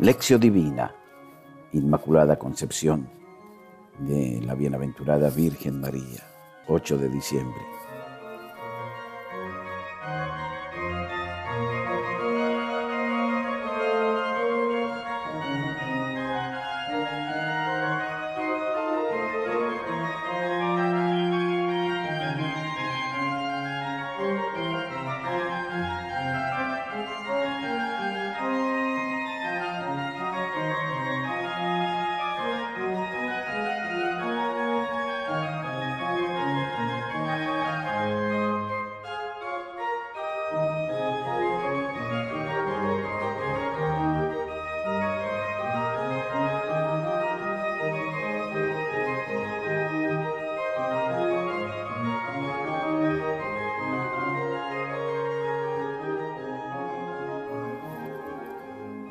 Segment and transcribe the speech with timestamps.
[0.00, 0.94] Lección Divina,
[1.74, 3.06] Inmaculada Concepción
[3.98, 6.26] de la Bienaventurada Virgen María,
[6.68, 7.60] 8 de diciembre.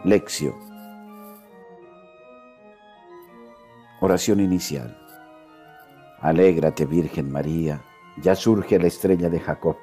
[0.05, 0.55] Lección.
[3.99, 4.97] Oración inicial.
[6.21, 7.83] Alégrate, Virgen María,
[8.21, 9.75] ya surge la estrella de Jacob.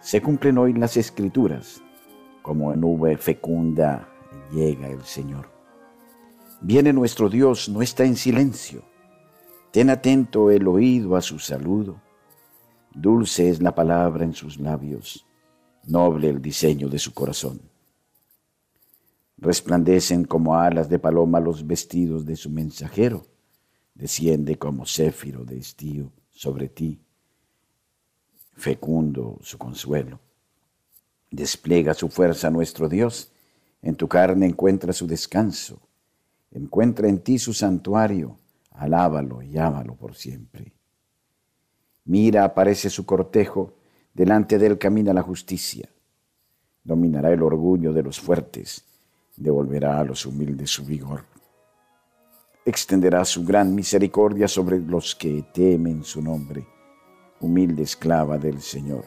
[0.00, 1.82] Se cumplen hoy las escrituras,
[2.42, 4.06] como nube fecunda
[4.52, 5.48] llega el Señor.
[6.60, 8.82] Viene nuestro Dios, no está en silencio.
[9.70, 12.02] Ten atento el oído a su saludo.
[12.94, 15.26] Dulce es la palabra en sus labios,
[15.84, 17.71] noble el diseño de su corazón.
[19.42, 23.26] Resplandecen como alas de paloma los vestidos de su mensajero.
[23.92, 27.00] Desciende como céfiro de estío sobre ti,
[28.54, 30.20] fecundo su consuelo.
[31.28, 33.32] Despliega su fuerza nuestro Dios,
[33.82, 35.80] en tu carne encuentra su descanso,
[36.52, 38.38] encuentra en ti su santuario,
[38.70, 40.72] alábalo y ámalo por siempre.
[42.04, 43.74] Mira, aparece su cortejo,
[44.14, 45.88] delante de él camina la justicia.
[46.84, 48.84] Dominará el orgullo de los fuertes
[49.36, 51.24] devolverá a los humildes su vigor.
[52.64, 56.66] Extenderá su gran misericordia sobre los que temen su nombre,
[57.40, 59.04] humilde esclava del Señor.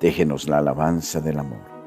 [0.00, 1.77] Déjenos la alabanza del amor.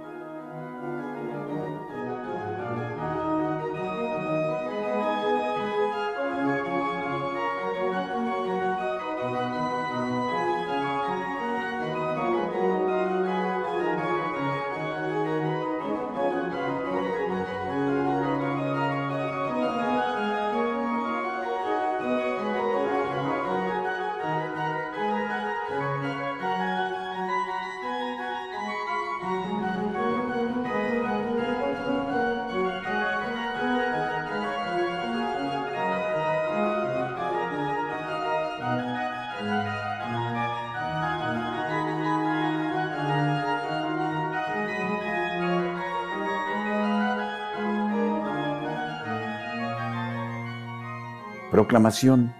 [51.51, 52.33] Proclamación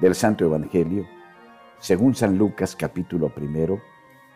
[0.00, 1.06] del Santo Evangelio
[1.78, 3.80] según San Lucas capítulo primero,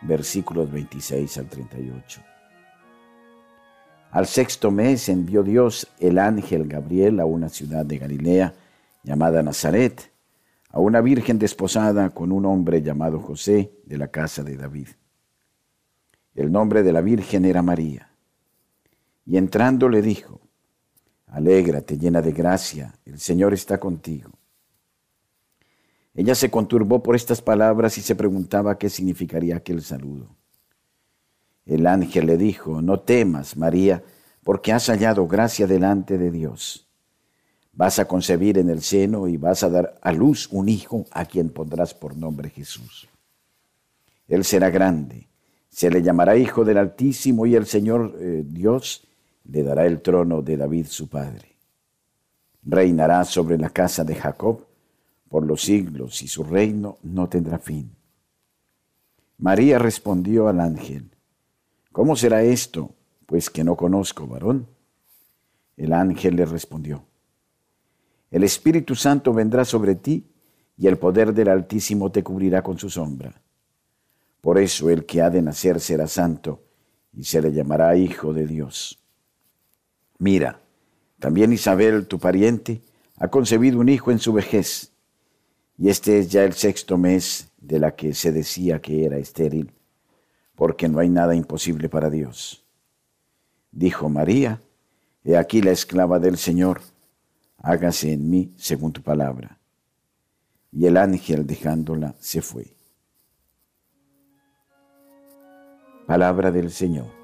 [0.02, 2.20] versículos 26 al 38.
[4.12, 8.54] Al sexto mes envió Dios el ángel Gabriel a una ciudad de Galilea
[9.02, 10.12] llamada Nazaret,
[10.70, 14.90] a una virgen desposada con un hombre llamado José de la casa de David.
[16.36, 18.10] El nombre de la virgen era María.
[19.26, 20.43] Y entrando le dijo,
[21.34, 24.30] Alégrate, llena de gracia, el Señor está contigo.
[26.14, 30.28] Ella se conturbó por estas palabras y se preguntaba qué significaría aquel saludo.
[31.66, 34.04] El ángel le dijo, no temas, María,
[34.44, 36.86] porque has hallado gracia delante de Dios.
[37.72, 41.24] Vas a concebir en el seno y vas a dar a luz un hijo a
[41.24, 43.08] quien pondrás por nombre Jesús.
[44.28, 45.26] Él será grande,
[45.68, 49.08] se le llamará Hijo del Altísimo y el Señor eh, Dios
[49.44, 51.56] le dará el trono de David su padre.
[52.62, 54.66] Reinará sobre la casa de Jacob
[55.28, 57.94] por los siglos y su reino no tendrá fin.
[59.38, 61.10] María respondió al ángel,
[61.92, 62.94] ¿cómo será esto,
[63.26, 64.66] pues que no conozco varón?
[65.76, 67.04] El ángel le respondió,
[68.30, 70.26] el Espíritu Santo vendrá sobre ti
[70.76, 73.40] y el poder del Altísimo te cubrirá con su sombra.
[74.40, 76.62] Por eso el que ha de nacer será santo
[77.12, 79.03] y se le llamará Hijo de Dios.
[80.24, 80.58] Mira,
[81.18, 82.80] también Isabel, tu pariente,
[83.18, 84.90] ha concebido un hijo en su vejez,
[85.76, 89.74] y este es ya el sexto mes de la que se decía que era estéril,
[90.54, 92.64] porque no hay nada imposible para Dios.
[93.70, 94.62] Dijo María,
[95.24, 96.80] He aquí la esclava del Señor,
[97.58, 99.58] hágase en mí según tu palabra.
[100.72, 102.74] Y el ángel dejándola se fue.
[106.06, 107.23] Palabra del Señor.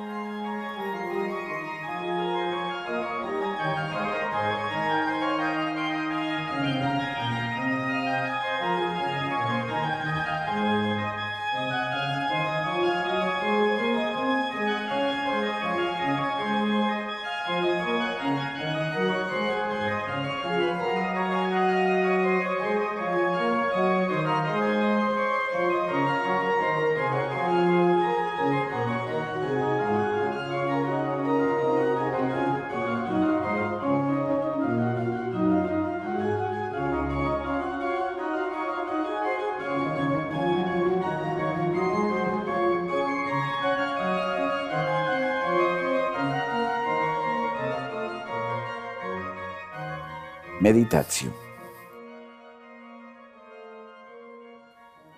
[50.61, 51.33] Meditación.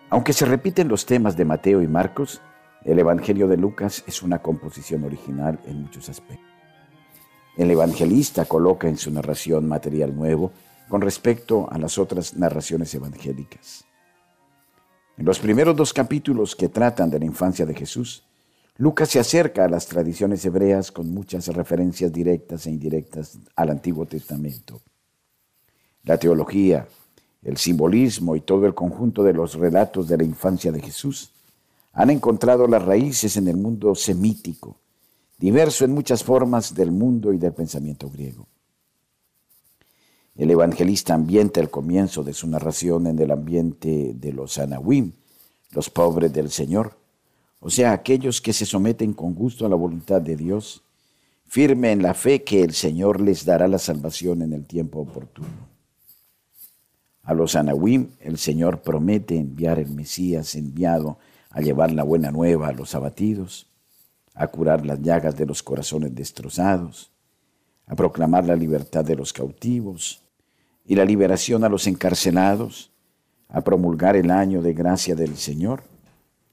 [0.09, 2.39] Aunque se repiten los temas de Mateo y Marcos,
[2.85, 6.47] el Evangelio de Lucas es una composición original en muchos aspectos.
[7.57, 10.53] El evangelista coloca en su narración material nuevo
[10.87, 13.83] con respecto a las otras narraciones evangélicas.
[15.17, 18.23] En los primeros dos capítulos que tratan de la infancia de Jesús,
[18.77, 24.05] Lucas se acerca a las tradiciones hebreas con muchas referencias directas e indirectas al Antiguo
[24.05, 24.81] Testamento.
[26.03, 26.87] La teología,
[27.43, 31.31] el simbolismo y todo el conjunto de los relatos de la infancia de Jesús
[31.93, 34.77] han encontrado las raíces en el mundo semítico,
[35.37, 38.47] diverso en muchas formas del mundo y del pensamiento griego.
[40.35, 45.11] El evangelista ambienta el comienzo de su narración en el ambiente de los anahuim,
[45.71, 46.97] los pobres del Señor,
[47.59, 50.83] o sea, aquellos que se someten con gusto a la voluntad de Dios,
[51.45, 55.72] firme en la fe que el Señor les dará la salvación en el tiempo oportuno.
[57.23, 61.17] A los Anahuim el Señor promete enviar el Mesías enviado
[61.49, 63.67] a llevar la buena nueva a los abatidos,
[64.33, 67.11] a curar las llagas de los corazones destrozados,
[67.85, 70.21] a proclamar la libertad de los cautivos
[70.85, 72.91] y la liberación a los encarcelados,
[73.47, 75.83] a promulgar el año de gracia del Señor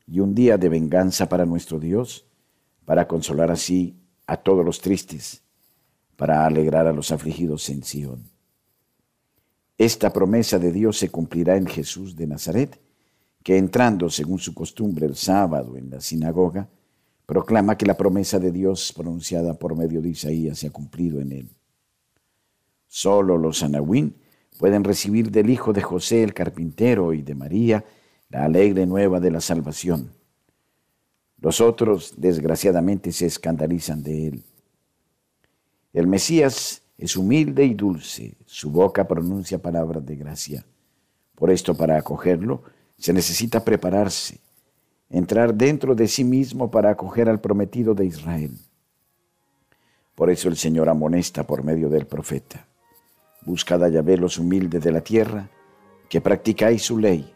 [0.07, 2.27] y un día de venganza para nuestro Dios,
[2.85, 3.97] para consolar así
[4.27, 5.43] a todos los tristes,
[6.17, 8.30] para alegrar a los afligidos en Sión.
[9.81, 12.79] Esta promesa de Dios se cumplirá en Jesús de Nazaret,
[13.43, 16.69] que entrando según su costumbre el sábado en la sinagoga,
[17.25, 21.33] proclama que la promesa de Dios pronunciada por medio de Isaías se ha cumplido en
[21.33, 21.49] él.
[22.89, 24.17] Solo los anahuín
[24.59, 27.83] pueden recibir del hijo de José el carpintero y de María
[28.29, 30.13] la alegre nueva de la salvación.
[31.39, 34.45] Los otros, desgraciadamente, se escandalizan de él.
[35.95, 40.67] El Mesías es humilde y dulce, su boca pronuncia palabras de gracia.
[41.35, 42.63] Por esto, para acogerlo,
[42.99, 44.39] se necesita prepararse,
[45.09, 48.53] entrar dentro de sí mismo para acoger al prometido de Israel.
[50.15, 52.67] Por eso el Señor amonesta por medio del profeta.
[53.47, 55.49] Buscad a Yahvé los humildes de la tierra,
[56.11, 57.33] que practicáis su ley.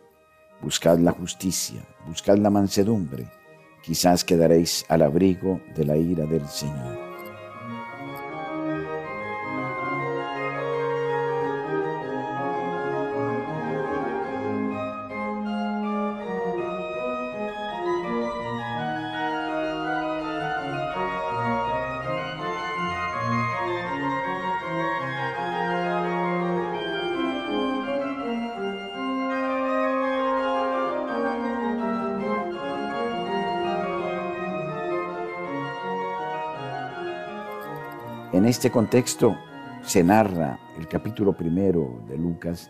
[0.60, 3.30] Buscad la justicia, buscad la mansedumbre,
[3.82, 7.03] quizás quedaréis al abrigo de la ira del Señor.
[38.34, 39.38] En este contexto
[39.84, 42.68] se narra el capítulo primero de Lucas,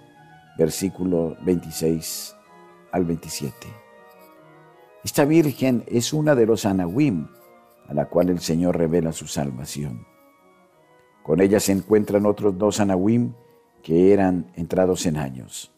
[0.59, 2.37] versículo 26
[2.93, 3.55] al 27.
[5.03, 7.29] Esta virgen es una de los anahuim
[7.89, 10.07] a la cual el Señor revela su salvación.
[11.23, 13.33] Con ella se encuentran otros dos anahuim
[13.83, 15.73] que eran entrados en años,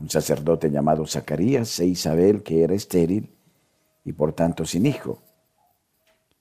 [0.00, 3.36] un sacerdote llamado Zacarías e Isabel que era estéril
[4.02, 5.18] y por tanto sin hijo.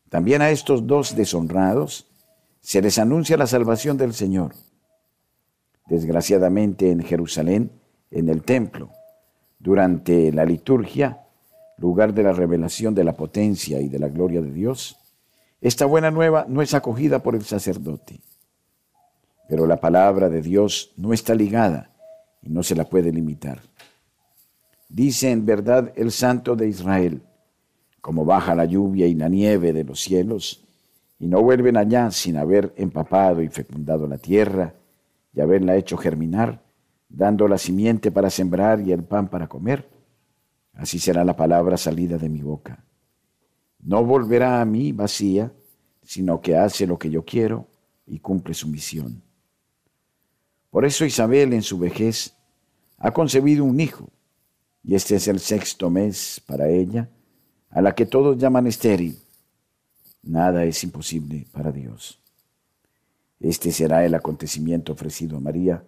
[0.07, 2.14] También a estos dos deshonrados
[2.65, 4.55] se les anuncia la salvación del Señor.
[5.85, 7.69] Desgraciadamente en Jerusalén,
[8.09, 8.89] en el templo,
[9.59, 11.27] durante la liturgia,
[11.77, 14.97] lugar de la revelación de la potencia y de la gloria de Dios,
[15.61, 18.19] esta buena nueva no es acogida por el sacerdote.
[19.47, 21.91] Pero la palabra de Dios no está ligada
[22.41, 23.61] y no se la puede limitar.
[24.89, 27.21] Dice en verdad el Santo de Israel,
[28.01, 30.64] como baja la lluvia y la nieve de los cielos,
[31.19, 34.73] y no vuelven allá sin haber empapado y fecundado la tierra
[35.33, 36.63] y haberla hecho germinar,
[37.09, 39.89] dando la simiente para sembrar y el pan para comer,
[40.73, 42.83] así será la palabra salida de mi boca.
[43.79, 45.53] no volverá a mí vacía,
[46.01, 47.67] sino que hace lo que yo quiero
[48.07, 49.21] y cumple su misión.
[50.71, 52.35] Por eso Isabel en su vejez
[52.97, 54.09] ha concebido un hijo,
[54.83, 57.09] y este es el sexto mes para ella,
[57.69, 59.17] a la que todos llaman estéril.
[60.25, 62.19] Nada es imposible para Dios.
[63.39, 65.83] Este será el acontecimiento ofrecido a María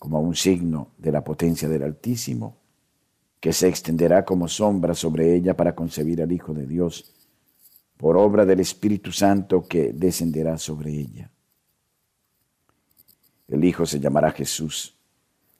[0.00, 2.56] como un signo de la potencia del Altísimo,
[3.40, 7.14] que se extenderá como sombra sobre ella para concebir al Hijo de Dios,
[7.96, 11.30] por obra del Espíritu Santo que descenderá sobre ella.
[13.46, 14.96] El Hijo se llamará Jesús,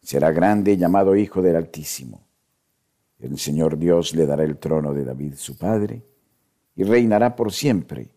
[0.02, 2.26] será grande llamado Hijo del Altísimo.
[3.20, 6.02] El Señor Dios le dará el trono de David su padre,
[6.78, 8.08] y reinará por siempre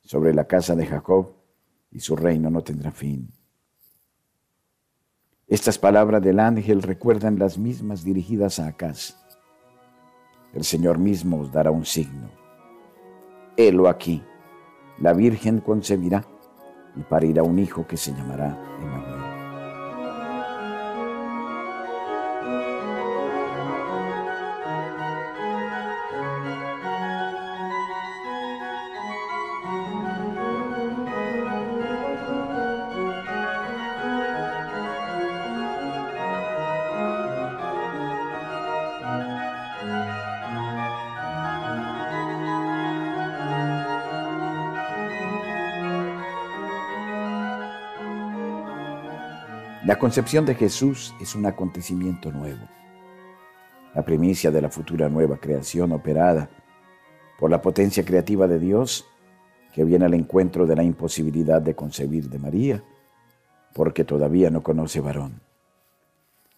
[0.00, 1.34] sobre la casa de Jacob,
[1.90, 3.30] y su reino no tendrá fin.
[5.46, 9.14] Estas palabras del ángel recuerdan las mismas dirigidas a Acaz.
[10.54, 12.30] El Señor mismo os dará un signo.
[13.58, 14.22] Helo aquí,
[14.98, 16.24] la Virgen concebirá
[16.96, 19.17] y parirá un hijo que se llamará Emmanuel.
[49.88, 52.60] La concepción de Jesús es un acontecimiento nuevo,
[53.94, 56.50] la primicia de la futura nueva creación operada
[57.40, 59.06] por la potencia creativa de Dios
[59.72, 62.84] que viene al encuentro de la imposibilidad de concebir de María,
[63.72, 65.40] porque todavía no conoce varón.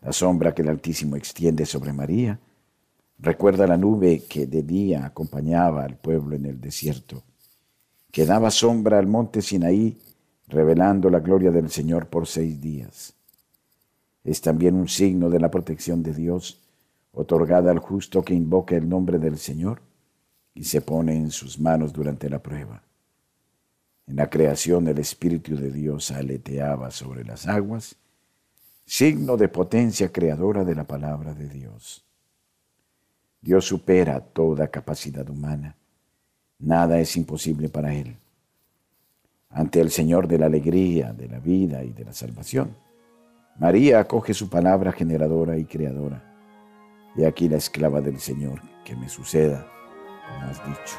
[0.01, 2.41] La sombra que el Altísimo extiende sobre María
[3.17, 7.23] recuerda la nube que de día acompañaba al pueblo en el desierto,
[8.11, 10.01] que daba sombra al monte Sinaí,
[10.49, 13.15] revelando la gloria del Señor por seis días
[14.25, 16.61] es también un signo de la protección de Dios
[17.13, 19.83] otorgada al justo que invoca el nombre del Señor
[20.55, 22.83] y se pone en sus manos durante la prueba.
[24.07, 27.97] En la creación el Espíritu de Dios aleteaba sobre las aguas,
[28.85, 32.05] signo de potencia creadora de la palabra de Dios.
[33.41, 35.77] Dios supera toda capacidad humana.
[36.59, 38.17] Nada es imposible para Él.
[39.49, 42.77] Ante el Señor de la alegría, de la vida y de la salvación,
[43.59, 46.23] María acoge su palabra generadora y creadora.
[47.17, 49.67] He aquí la esclava del Señor, que me suceda,
[50.29, 50.97] como has dicho.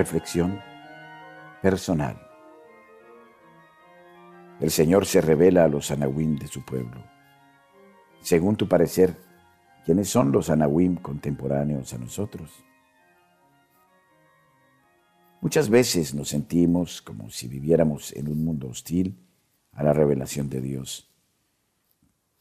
[0.00, 0.58] Reflexión
[1.60, 2.16] personal.
[4.58, 7.04] El Señor se revela a los anahuim de su pueblo.
[8.22, 9.14] Según tu parecer,
[9.84, 12.50] ¿quiénes son los anahuim contemporáneos a nosotros?
[15.42, 19.18] Muchas veces nos sentimos como si viviéramos en un mundo hostil
[19.72, 21.10] a la revelación de Dios.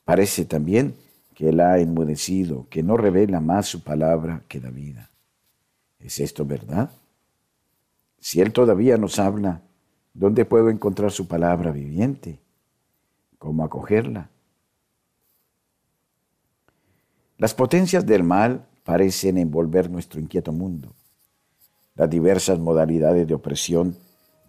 [0.06, 0.96] Parece también
[1.36, 5.12] que Él ha enmudecido, que no revela más su palabra que da vida.
[6.00, 6.90] ¿Es esto verdad?
[8.20, 9.62] Si Él todavía nos habla,
[10.14, 12.40] ¿dónde puedo encontrar su palabra viviente?
[13.38, 14.30] ¿Cómo acogerla?
[17.38, 20.94] Las potencias del mal parecen envolver nuestro inquieto mundo.
[21.96, 23.96] Las diversas modalidades de opresión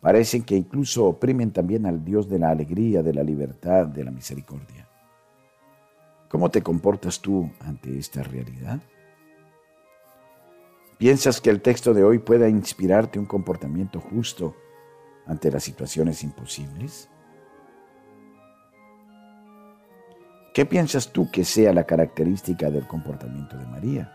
[0.00, 4.10] parecen que incluso oprimen también al Dios de la alegría, de la libertad, de la
[4.10, 4.88] misericordia.
[6.28, 8.80] ¿Cómo te comportas tú ante esta realidad?
[11.00, 14.54] ¿Piensas que el texto de hoy pueda inspirarte un comportamiento justo
[15.26, 17.08] ante las situaciones imposibles?
[20.52, 24.12] ¿Qué piensas tú que sea la característica del comportamiento de María?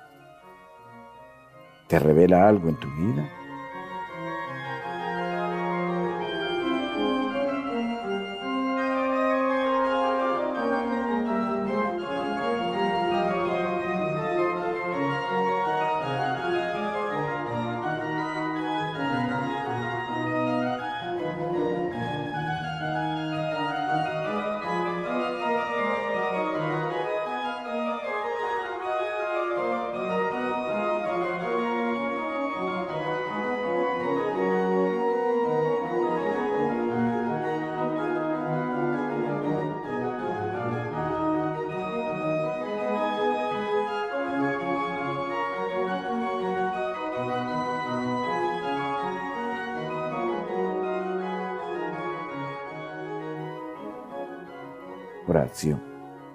[1.88, 3.32] ¿Te revela algo en tu vida?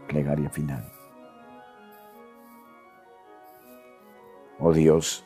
[0.08, 0.84] Plegaria final.
[4.58, 5.24] Oh Dios,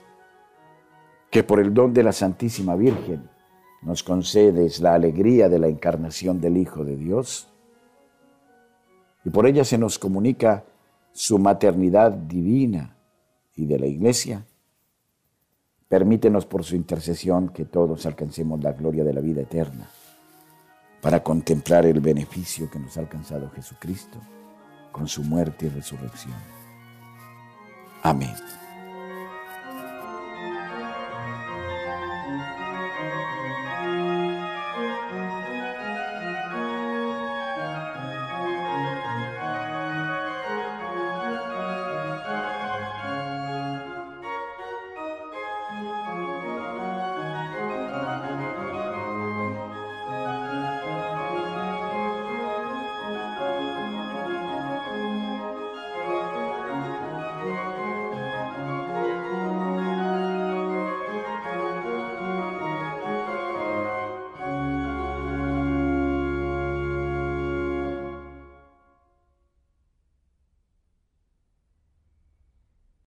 [1.30, 3.28] que por el don de la Santísima Virgen
[3.82, 7.48] nos concedes la alegría de la encarnación del Hijo de Dios,
[9.24, 10.64] y por ella se nos comunica
[11.12, 12.96] su maternidad divina
[13.56, 14.44] y de la Iglesia,
[15.88, 19.88] permítenos por su intercesión que todos alcancemos la gloria de la vida eterna
[21.04, 24.18] para contemplar el beneficio que nos ha alcanzado Jesucristo
[24.90, 26.32] con su muerte y resurrección.
[28.02, 28.34] Amén.